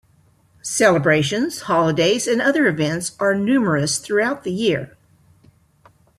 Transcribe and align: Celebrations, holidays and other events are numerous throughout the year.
Celebrations, 0.63 1.61
holidays 1.61 2.25
and 2.25 2.41
other 2.41 2.65
events 2.65 3.15
are 3.19 3.35
numerous 3.35 3.99
throughout 3.99 4.43
the 4.43 4.51
year. 4.51 4.97